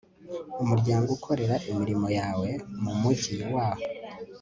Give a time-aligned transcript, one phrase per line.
[0.63, 2.49] Umuryango ukorera imirimo yawe
[2.83, 3.67] mu mujyi wa